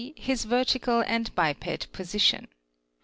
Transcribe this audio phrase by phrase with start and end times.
[0.15, 2.47] His vertical and biped position.